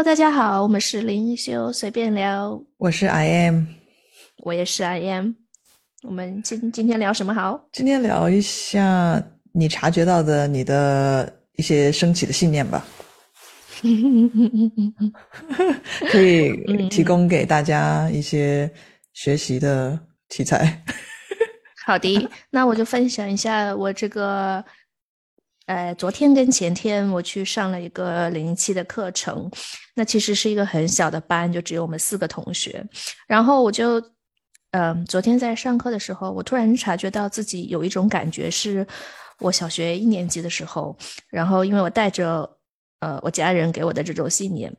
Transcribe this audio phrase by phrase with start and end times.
[0.00, 3.66] Hello，大家好，我们是灵修随便聊，我是 I am，
[4.38, 5.34] 我也是 I am。
[6.04, 7.68] 我们今今天聊什么好？
[7.70, 12.82] 今天聊一下你察觉到的你的一些升起的信念吧，
[16.10, 18.72] 可以提供给大家一些
[19.12, 20.82] 学习的题材。
[21.84, 24.64] 好的，那我就分享一下我这个。
[25.70, 29.48] 呃，昨天跟前天我去上了一个零七的课程，
[29.94, 32.84] 那其实是一个很小的班，就只有我们四个同学。
[33.28, 34.02] 然后我就，
[34.72, 38.84] 嗯，昨天在上课的时候，我突然察觉到自己有一种感觉，是
[39.38, 40.96] 我小学一年级的时候，
[41.28, 42.58] 然后因为我带着
[42.98, 44.76] 呃我家人给我的这种信念。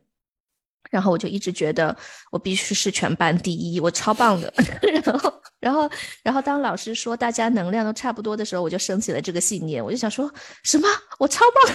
[0.89, 1.95] 然后我就一直觉得
[2.31, 4.53] 我必须是全班第一，我超棒的。
[5.05, 5.89] 然后，然后，
[6.23, 9.83] 然后当老师说大家能量都差不多的时候，我就升起了这个信念。
[9.83, 10.29] 我就想说
[10.63, 10.87] 什么？
[11.19, 11.73] 我超棒，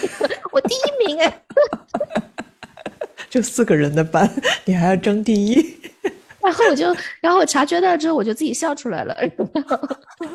[0.53, 1.43] 我第一名哎！
[3.31, 4.31] 就四个人的班，
[4.65, 5.81] 你还要争第一？
[6.41, 9.17] 然后我就，然后我察觉到之后，我就自己笑出来了。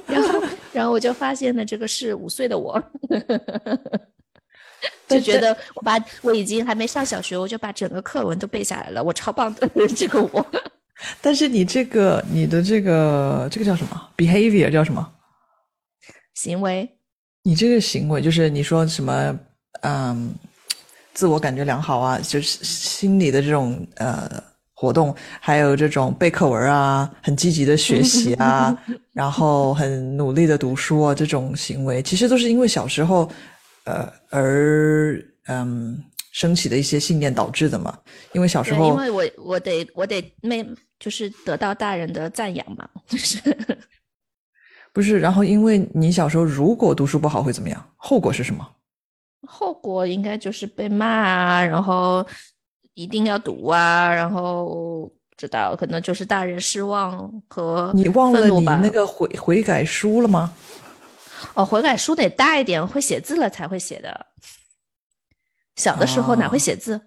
[0.07, 2.81] 然后，然后我就发现了这个是五岁的我。
[5.07, 10.45] 就觉得我把我已经还没上小学，我就把整个课文都背下来了，我超棒的这个我。
[11.21, 15.07] 但是你这个你的这个这个叫什么 behavior 叫什么
[16.35, 16.89] 行为？
[17.43, 19.37] 你这个行为就是你说什么
[19.81, 20.33] 嗯，
[21.13, 24.29] 自我感觉良好啊，就是心理的这种呃
[24.73, 28.77] 活动，还有这种背课文啊，很积极的学习啊，
[29.13, 33.31] 然后很努力的读书啊，这种行为，其实都是因为小时候。
[33.85, 35.99] 呃，而嗯，
[36.31, 37.97] 升起的一些信念导致的嘛？
[38.33, 40.65] 因为小时候，因为我我得我得没
[40.99, 43.39] 就是得到大人的赞扬嘛，就是
[44.93, 45.19] 不是？
[45.19, 47.85] 然后因为你小时候如果读书不好会怎么样？
[47.95, 48.67] 后果是什么？
[49.47, 52.25] 后果应该就是被骂啊，然后
[52.93, 60.53] 一定要读啊，然后知道可能就是大人失望和你忘了你那个悔悔改书了吗？
[61.55, 64.27] 哦，悔改书得大一点，会写字了才会写的。
[65.75, 66.99] 小的时候哪会写字？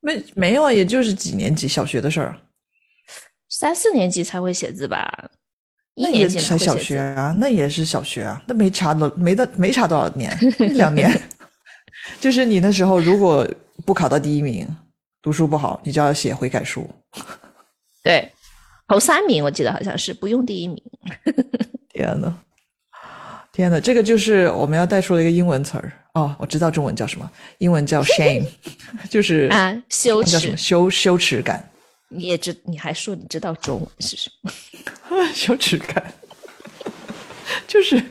[0.00, 2.36] 没没有啊，也就是几年级小学的事儿。
[3.48, 5.30] 三四年级才会写字吧？
[5.94, 10.36] 一年级才小学啊，那也是小学啊，那没差多没的没差多少年，
[10.74, 11.10] 两年。
[12.18, 13.46] 就是你那时候如果
[13.86, 14.66] 不考到第一名，
[15.20, 16.88] 读书不好，你就要写悔改书。
[18.02, 18.32] 对，
[18.88, 20.82] 头三名我记得好像是不用第一名。
[21.92, 22.36] 天呐。
[23.52, 28.46] 天呐，这个就是我们要带出的一个英文词儿哦，我知道中文叫什么，英文叫 shame，
[29.10, 31.68] 就是啊羞耻，羞羞耻感。
[32.08, 34.50] 你也知，你还说你知道中文是什么？
[35.34, 36.12] 羞耻感，
[37.66, 38.02] 就是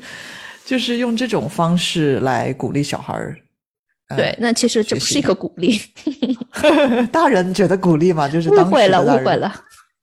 [0.65, 3.37] 就是用这种方式来鼓励小孩儿。
[4.17, 5.79] 对，那其实这不是一个鼓励，
[7.11, 9.53] 大人觉得鼓励嘛，就是误会了，误会了。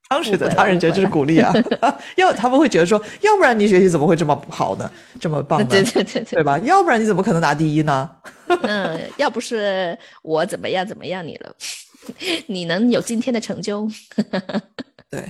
[0.09, 1.53] 当时的他人觉得这是鼓励啊，
[2.17, 4.91] 要他们会觉得说，要不然你学习怎么会这么好呢？
[5.21, 5.67] 这么棒呢？
[5.69, 6.59] 对对对对吧？
[6.61, 8.11] 要不然你怎么可能拿第一呢？
[8.63, 11.55] 嗯，要不是我怎么样怎么样你了，
[12.49, 13.87] 你能有今天的成就？
[15.11, 15.23] 对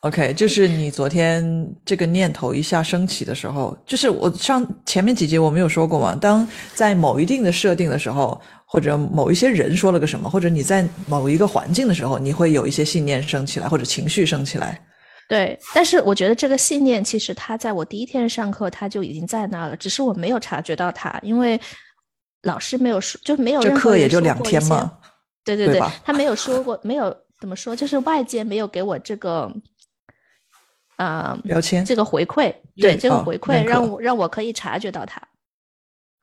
[0.00, 8.40] ，OK，就是你昨天这个念头一下升起的时候，就是我上前面几集我没有说过嘛，当在某一定的设定的时候。
[8.70, 14.78] 或者某一些人说了个什么，或者你在某一个环境的时候，你会有一些信念升起来，或者情绪升起来。
[15.26, 21.58] 对，但是我觉得这个信念其实它在我第一天上课它就已经在那了，只是我没有察觉到它，因为
[22.42, 24.98] 老师没有说，就没有这课也就两天嘛。
[25.44, 29.50] 对对对，他没有说过，没有怎么说，就是外界没有给我这个
[30.96, 35.22] 啊标签，这个回馈，对这个回馈让我让我可以察觉到它。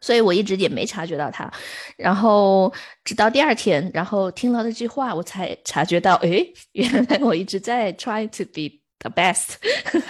[0.06, 1.52] 所以我一直也没察觉到他，
[1.98, 2.72] 然后
[3.04, 9.56] 直到第二天，然后听了那句话，我才察觉到，诶，原来我一直在 try to be the best，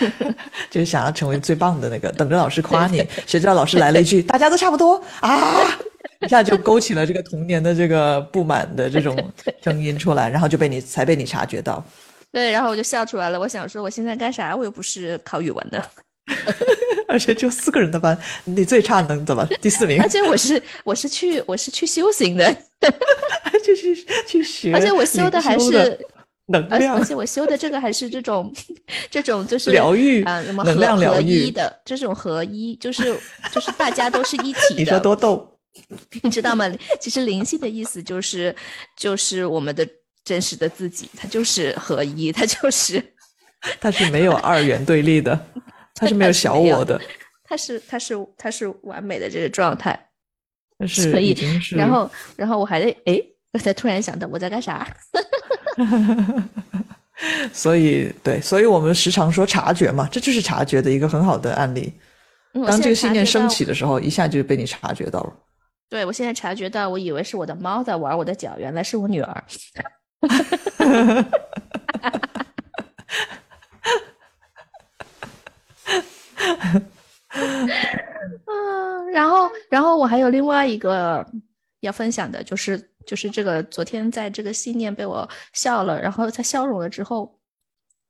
[0.70, 2.98] 就是想要成为最棒的那个，等着老师夸你。
[3.26, 5.62] 谁知道老师来了一句，大家都差不多啊，
[6.20, 9.16] 一下就勾起了这个童年的这个不满的这种
[9.64, 11.82] 声音出来，然后就被你才被你察觉到。
[12.34, 13.40] 对，然后我就笑出来了。
[13.40, 14.54] 我想说，我现在干啥？
[14.54, 15.82] 我又不是考语文的。
[17.08, 19.46] 而且就四个人的班，你最差能怎么？
[19.62, 20.02] 第四名。
[20.02, 22.58] 而且我是我是去我是去修行的，
[23.64, 23.96] 就是
[24.28, 24.74] 去学。
[24.74, 25.98] 而且我修的还是
[26.48, 28.52] 能量，而且我修的这个还是这种
[29.10, 33.16] 这种就是疗愈啊，什么能量疗愈的这种合一，就是
[33.52, 34.76] 就是大家都是一体的。
[34.78, 35.58] 你说多逗，
[36.24, 36.70] 你知道吗？
[37.00, 38.56] 其实灵性的意思就是
[38.98, 39.88] 就是我们的
[40.24, 43.02] 真实的自己，它就是合一，它就是
[43.80, 45.40] 它是没有二元对立的。
[45.96, 47.02] 他是没有小我的，
[47.44, 49.98] 他是他是他是完美的这个状态，
[50.86, 51.36] 是所以
[51.72, 53.20] 然后然后我还得哎，
[53.54, 54.86] 我才突然想到我在干啥。
[57.54, 61.94] 所以，对，所以我们时常说察觉嘛，这就是察觉的一个很好的案例。
[62.68, 65.34] 当这个信念升起的时候，一下就被你察觉到了。
[65.90, 69.44] 对，我现在察觉到，我以为是我的猫在玩我的脚，原来是我女儿。
[78.46, 81.26] 嗯，然后，然后我还有另外一个
[81.82, 87.40] 要分享的，就是就是这个昨天在这个信念被我笑了，然后他笑容了之后，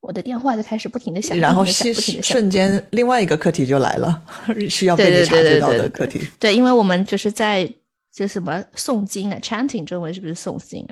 [0.00, 4.22] 我的电话就开始不停的响，然后瞬瞬间另外一个课题就来了，
[4.70, 6.20] 需要被你察觉到的课题。
[6.38, 7.68] 对，因为我们就是在
[8.12, 10.86] 这什么诵经啊，chanting 中文是不是诵经？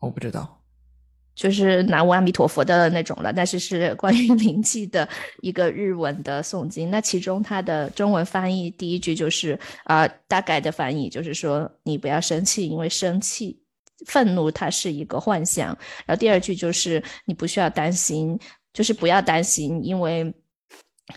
[0.00, 0.57] 我不知道。
[1.38, 5.08] 就是南无阿弥陀佛的那种了，但是是关于 灵气的
[5.40, 6.90] 一个日文的诵经。
[6.90, 13.56] 那其中它的中文翻译第一句就是啊，大概的翻译就是说你不要生气，因为生气、
[14.06, 15.68] 愤怒它是一个幻象。
[16.04, 18.36] 然后第二句就是你不需要担心，
[18.72, 20.34] 就是不要担心，因为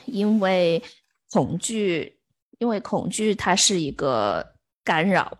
[0.05, 0.79] 因为
[1.31, 2.15] 恐惧，
[2.59, 4.53] 因为恐惧它是一个
[4.83, 5.35] 干扰。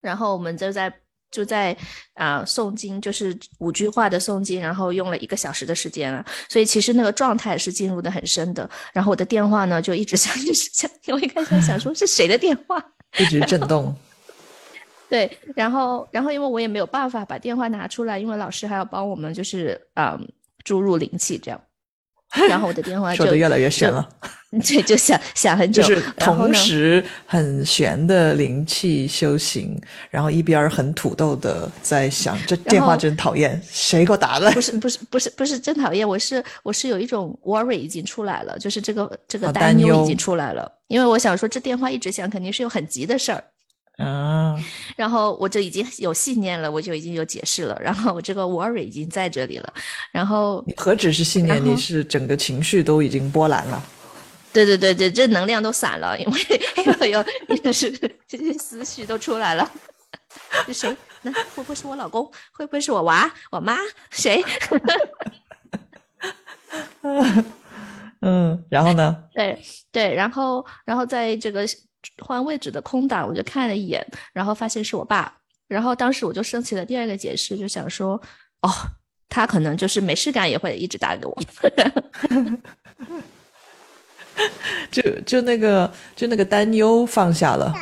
[0.00, 0.92] 然后我们就在。
[1.30, 1.76] 就在
[2.14, 8.68] 啊诵经，就是五句话的诵经，然后用了一个小时的时间了，所以其实那个状态是进入的很深的。
[8.92, 10.90] 然后我的电话呢就一直响， 一直响。
[11.08, 12.82] 我一开始想说是谁的电话，
[13.18, 13.94] 一直震动。
[15.08, 20.20] 对，然后然后因为我也没有办法把电话拿出来，因为老师还要帮我们就是啊
[20.64, 21.60] 注入灵气这样。
[22.48, 24.06] 然后我的电话说的越来越悬了，
[24.50, 29.80] 对，就想想很久，就是同时很悬的灵气修行，
[30.10, 34.50] 然后一边很土豆的在想，这电话真讨厌，谁给我打的？
[34.52, 40.02] 不是不是不是不是真讨厌，我是我是有一种 worry 已经出来了，就是这个这个担忧。
[40.04, 43.42] 已经出来了，因为我想说这电话一直响，肯定是有很急的事儿。
[43.98, 44.56] 啊，
[44.96, 49.74] 然后我就已经有信念了，我就已经有解释了，然后我这个 worry 已经在这里了，
[50.12, 53.82] 然后何止是信念，你是整个情绪都已经波澜了。
[54.52, 57.24] 对对对对，这能量都散了，因为有
[57.64, 57.90] 有是
[58.28, 59.68] 这些思绪都出来了。
[60.66, 60.96] 是谁？
[61.22, 62.24] 那会不会是我老公？
[62.52, 63.28] 会不会是我娃？
[63.50, 63.76] 我妈？
[64.10, 64.44] 谁？
[68.22, 69.24] 嗯，然后呢？
[69.34, 69.60] 对
[69.90, 71.66] 对，然后然后在这个。
[72.22, 75.32] 换位置的空档，我就看了一眼，然后发现是我爸，
[75.66, 78.20] 然后当时我就升起了第二个解释，就想说，
[78.62, 78.70] 哦，
[79.28, 81.38] 他可能就是没事干也会一直打给我，
[84.90, 87.74] 就就那个就那个担忧放下了，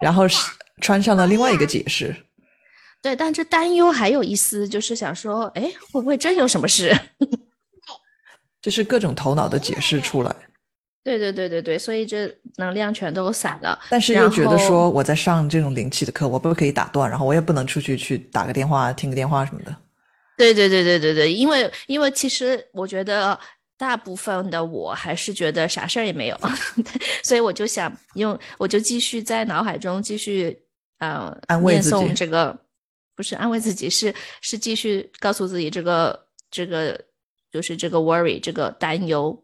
[0.00, 0.36] 然后是
[0.80, 2.14] 穿上了另外一个解释，
[3.00, 5.62] 对，但这担忧还有一丝，就是想说，哎，
[5.92, 6.94] 会不会真有什么事？
[8.60, 10.34] 就是各种头脑的解释出来。
[11.08, 13.78] 对对对对对，所以这能量全都散了。
[13.88, 19.74] 但是又觉得说我在上这种灵气的课，我不可以打断，然后我也不能出去去打个电话、听个电话什么的。
[20.36, 23.38] 对对对对对对，因为因为其实我觉得
[23.78, 26.38] 大部分的我还是觉得啥事儿也没有，
[27.24, 30.58] 所以我就想用，我就继续在脑海中继续
[30.98, 31.34] 呃
[31.64, 32.54] 念诵这个，
[33.16, 37.00] 不是安慰自己，是是继续告诉自己这个这个
[37.50, 39.42] 就是这个 worry 这个担忧。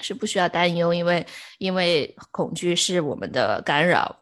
[0.00, 1.26] 是不需要担忧，因为
[1.58, 4.20] 因为恐惧是我们的干扰。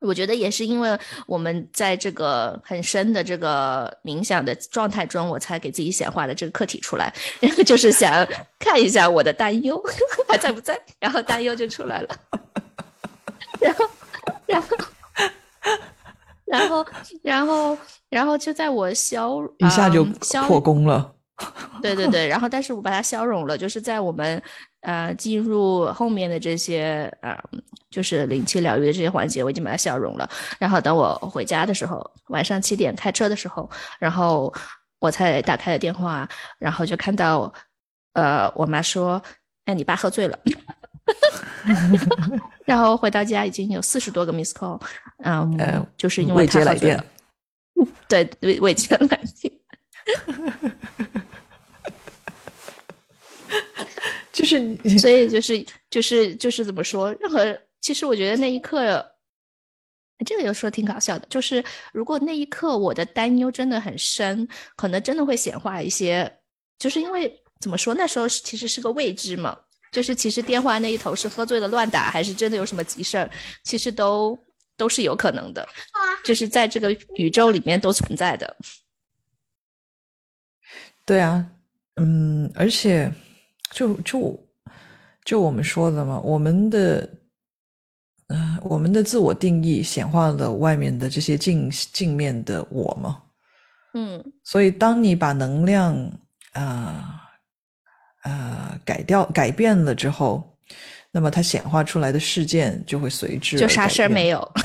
[0.00, 0.96] 我觉得也是因为
[1.26, 8.24] 我们在这个很深的这个冥想的状态中，我才给自己显化的这个课题出来，然 后就是想
[8.58, 9.82] 看一下我的担忧
[10.28, 12.20] 还在不在，然后担忧就出来了，
[13.58, 13.88] 然后
[14.46, 14.76] 然后
[16.44, 16.86] 然后
[17.22, 17.78] 然后
[18.10, 20.04] 然后就在我消一下就
[20.46, 21.14] 破功了。
[21.82, 24.42] 对对对，然后但是我把它消融了，就是在我们
[24.86, 27.36] 呃进入后面的这些呃
[27.90, 30.30] 就是灵气疗愈的这些环节，我已经把它消融了。
[30.60, 34.54] 然后等我回家的时候，晚上七点开车的时候，然后
[35.00, 36.28] 我才打开了电话，
[36.58, 37.52] 然后就看到
[38.12, 39.20] 呃我妈说
[39.66, 40.38] ：“哎，你爸喝醉了。
[42.64, 44.80] ”然后回到家已经有四十多个 miss call，
[45.24, 47.04] 嗯，就是因为他喝醉了。
[48.08, 49.06] 对，未未接来
[49.40, 49.52] 电。
[54.36, 57.10] 就是， 所以就是就是就是怎么说？
[57.14, 59.02] 任何其实我觉得那一刻，
[60.26, 61.26] 这个有时候挺搞笑的。
[61.30, 61.64] 就是
[61.94, 66.30] 如果那一刻我的担忧真的很深，可能真的会显化一些。
[66.78, 69.58] 就是因为怎么说，那时候其实是个未知嘛。
[69.90, 73.30] 就是其实电话那一头是喝醉了乱打，还是真的有什么急事儿，
[73.64, 74.38] 其实都
[74.76, 75.66] 都是有可能的。
[76.22, 78.54] 就是在这个宇宙里面都存在的。
[81.06, 81.46] 对啊，
[81.94, 83.10] 嗯，而且。
[83.76, 84.40] 就就
[85.22, 87.06] 就我们说的嘛，我们的
[88.28, 93.20] 嗯，我们的自我定义显化了外面的这些镜镜面的我嘛。
[93.92, 95.94] 嗯，所以当你把能量
[96.54, 97.04] 呃
[98.22, 100.56] 呃改掉改变了之后，
[101.12, 104.52] 那么它显化出来的事件就会随之就啥事儿没有。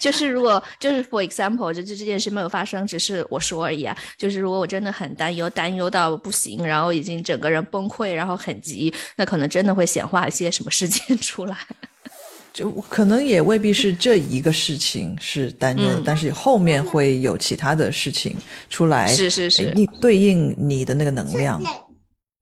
[0.00, 0.10] 有。
[0.12, 3.96] 就是如果就是 for example，就这这件事没有发生，只是我说而已啊。
[4.16, 11.56] 就是如果我真的很担忧，担忧到不行，然后已经整个人崩溃，然后很急，那可能真的会显化一些什么事件出来。
[12.52, 18.36] 就可能也未必是这一个事情是担忧，嗯但是后面会有其他的事情
[18.68, 21.62] 出来，是是是应对应你的那个能量。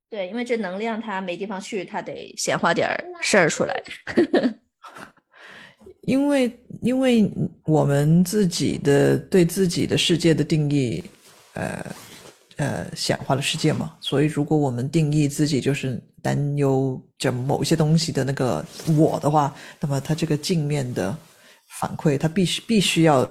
[0.08, 3.82] 对，因为这能量它没地方去，它得显化点儿事儿出来。
[6.00, 7.30] 因为因为
[7.68, 11.04] 我们自己的对自己的世界的定义，
[11.52, 11.84] 呃
[12.56, 18.64] 呃显化了世界嘛，所以如果我们定义自己就是担忧着某些东西的那个
[18.96, 21.14] 我的话，那么它这个镜面的
[21.78, 23.22] 反馈，它必须必须要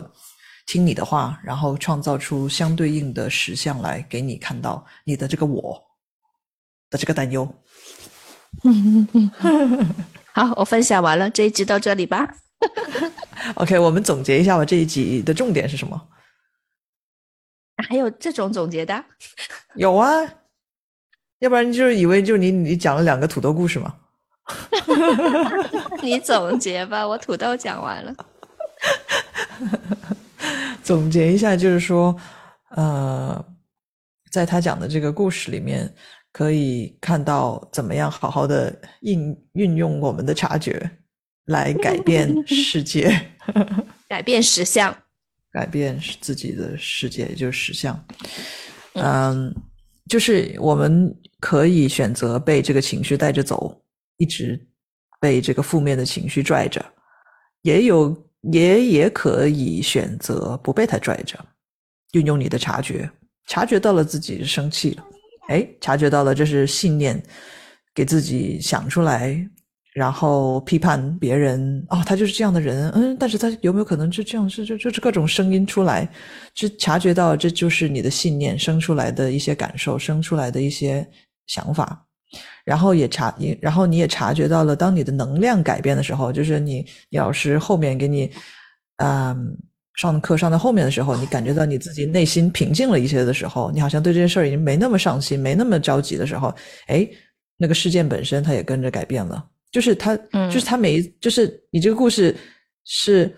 [0.67, 5.81] 听你的话，然后创造出相对应的实相来给你看到你的这个我
[6.91, 7.51] 的这个担忧。
[10.31, 12.35] 好，我分享完了，这一集到这里吧。
[13.55, 16.09] OK，我们总结一下吧，这一集的重点是什么？
[17.87, 19.05] 还有这种总结的？
[19.75, 20.23] 有啊，
[21.39, 23.95] 要不然就是以为就是你你讲了两个土豆故事嘛。
[26.01, 28.15] 你总结吧，我土豆讲完了。
[30.83, 32.15] 总结一下，就是说，
[32.69, 33.45] 呃，
[34.31, 35.93] 在他讲的这个故事里面，
[36.31, 40.89] 可以看到怎么样好好的应运用我们的察觉
[41.47, 43.09] 来改变世界，
[44.07, 44.95] 改变实相。
[45.51, 48.05] 改变自己的世界，也就是实相。
[48.93, 49.53] 嗯，
[50.07, 53.81] 就是我们可以选择被这个情绪带着走，
[54.17, 54.59] 一直
[55.19, 56.83] 被这个负面的情绪拽着，
[57.63, 61.43] 也有也也可以选择不被它拽着，
[62.11, 63.09] 运用你的察觉，
[63.47, 65.05] 察觉到了自己生气了，
[65.49, 67.23] 哎，察觉到了这是信念，
[67.95, 69.47] 给自己想出来，
[69.97, 76.07] 然后批判别人，哦，他就是这样的人，嗯，但是他有没有可能就这样，是就就是各种声音出来，
[76.53, 81.03] 就察觉到这就是你的信念生出来的一些感受，生出来的一些
[81.47, 82.05] 想法。
[82.63, 88.29] 然后也察，然后你也察觉到了，当你的能量改变的时候，就是你你老师后面给你，
[88.97, 89.57] 嗯，
[89.95, 96.53] 上课上到后面的时候，你感觉到你自己内心平静了一些的时候，你好像对这件事已经没那么上心，没那么着急的时候，
[96.85, 97.07] 哎，
[97.57, 102.35] 那个事件本身它也跟着改变了，就是他，嗯就是他每一，就是你这个故事
[102.85, 103.33] 是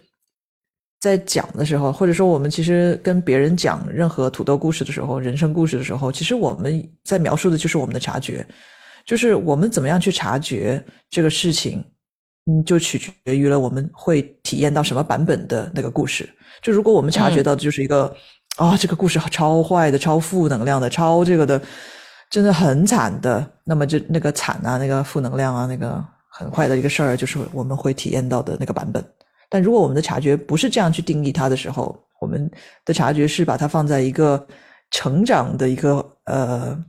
[1.00, 8.46] 在讲的时候，或者说我们其实跟别人讲任何土豆故事的时候，人生故事的时候，其实我们在描述的就是我们的察觉。
[9.06, 11.84] 就是我们怎么样去察觉这个事情，
[12.46, 16.30] 嗯，就取决于了我们会体验到什么版本的那个故事。
[16.62, 18.14] 就如果我们察觉到的就是一个
[18.58, 21.60] 啊、这个故事超坏的、超负能量的、超这个的，
[22.30, 26.06] 真的很惨的，那么就那个惨啊、那个负能量啊、那个
[26.40, 29.04] 很坏的一个事儿，就是我们会体验到的那个版本。
[29.50, 32.50] 但如果我们的察觉不是这样去定义它的时候，我们
[32.86, 34.48] 的察觉是把它放在一个
[34.90, 36.82] 成长的一个呃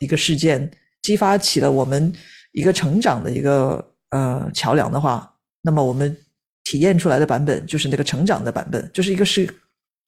[0.00, 0.68] 一个事件。
[1.00, 2.12] 激发起了我们
[2.52, 6.16] 一个成长的一个呃桥梁的话，那么我们
[6.64, 9.48] 体验出来的版本就是那个成长的版本，就是一个是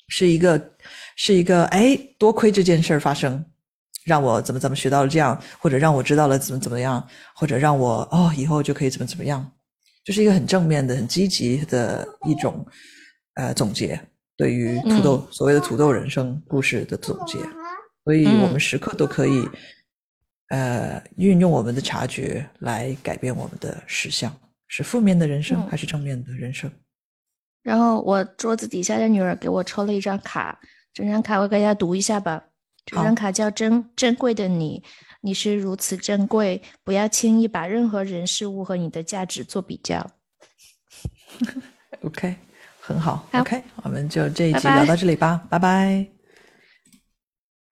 [0.09, 0.71] 是一个
[1.17, 3.45] 是一个哎，多亏这件事儿发生，
[4.05, 9.51] 让我怎么怎么学到了这样，或者让我知道了怎么怎么样，或者让我哦以后就可以怎么怎么样，
[10.05, 12.67] 就是一个很正面的、很积极的一种
[13.35, 14.01] 呃总结，
[14.37, 17.39] 对于土豆、所谓的土豆人生故事的总结，
[18.05, 19.49] 所以我们时刻都可以。
[20.49, 24.33] 呃，运用我们的察觉来改变我们的实相，
[24.69, 26.71] 是负面的人生、嗯还是正面的人生？
[27.63, 30.61] 然后我桌子底下的女儿给我抽了一张卡，
[30.93, 32.45] 这张卡我给大家读一下吧。
[32.87, 34.83] 这张卡叫珍珍贵的你，
[35.23, 40.11] 你是如此珍贵，不要轻易把任何人事物和你的价值做比较。
[42.03, 42.37] OK，
[42.81, 43.27] 很好。
[43.33, 46.14] 好 OK，我们就这一集聊到这里吧，拜拜。